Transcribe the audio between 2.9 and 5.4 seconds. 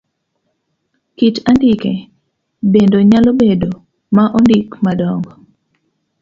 nyalo bedo ma ondiki madong'o.